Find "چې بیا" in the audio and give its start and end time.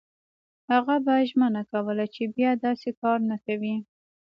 2.13-2.51